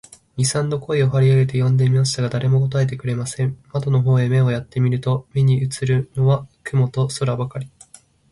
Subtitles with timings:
[0.35, 3.55] 二三度声を張り上げて呼んでみましたが、誰も答えてくれません。
[3.71, 7.69] 窓の方へ目をやって見ると、目にうつるものは雲と空ばかり、